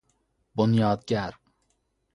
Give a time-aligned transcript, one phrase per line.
[0.55, 1.33] بنیاد گر